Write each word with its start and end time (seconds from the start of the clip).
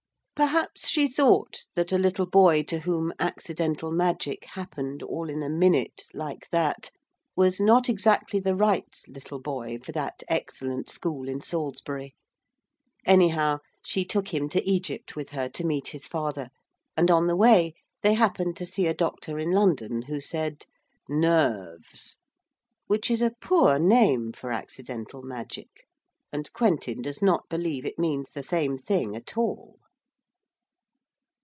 Perhaps 0.33 0.87
she 0.89 1.07
thought 1.07 1.65
that 1.75 1.91
a 1.91 1.99
little 1.99 2.25
boy 2.25 2.63
to 2.63 2.79
whom 2.79 3.13
accidental 3.19 3.91
magic 3.91 4.43
happened 4.43 5.03
all 5.03 5.29
in 5.29 5.43
a 5.43 5.49
minute, 5.49 6.01
like 6.15 6.49
that, 6.49 6.89
was 7.35 7.59
not 7.61 7.87
exactly 7.87 8.39
the 8.39 8.55
right 8.55 9.01
little 9.07 9.37
boy 9.39 9.77
for 9.83 9.91
that 9.91 10.23
excellent 10.27 10.89
school 10.89 11.29
in 11.29 11.41
Salisbury. 11.41 12.15
Anyhow 13.05 13.59
she 13.85 14.03
took 14.03 14.33
him 14.33 14.49
to 14.49 14.67
Egypt 14.67 15.15
with 15.15 15.29
her 15.29 15.47
to 15.49 15.63
meet 15.63 15.89
his 15.89 16.07
father, 16.07 16.49
and, 16.97 17.11
on 17.11 17.27
the 17.27 17.35
way, 17.35 17.75
they 18.01 18.15
happened 18.15 18.57
to 18.57 18.65
see 18.65 18.87
a 18.87 18.95
doctor 18.95 19.37
in 19.37 19.51
London 19.51 20.01
who 20.01 20.19
said: 20.19 20.65
'Nerves' 21.07 22.17
which 22.87 23.11
is 23.11 23.21
a 23.21 23.29
poor 23.41 23.77
name 23.77 24.31
for 24.31 24.51
accidental 24.51 25.21
magic, 25.21 25.85
and 26.33 26.51
Quentin 26.51 27.03
does 27.03 27.21
not 27.21 27.47
believe 27.47 27.85
it 27.85 27.99
means 27.99 28.31
the 28.31 28.41
same 28.41 28.75
thing 28.75 29.15
at 29.15 29.37
all. 29.37 29.77